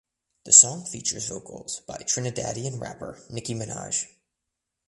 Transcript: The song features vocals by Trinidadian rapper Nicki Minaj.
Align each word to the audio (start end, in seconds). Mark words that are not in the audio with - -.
The 0.45 0.51
song 0.51 0.85
features 0.85 1.27
vocals 1.27 1.81
by 1.81 1.97
Trinidadian 1.97 2.81
rapper 2.81 3.23
Nicki 3.29 3.53
Minaj. 3.53 4.07